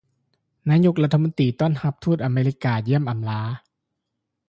[0.69, 3.41] ນາຍົກລັດຖະມົນຕີ ຕ້ອນຮັບທູດອາເມຣິກາຢ້ຽມອໍາລາ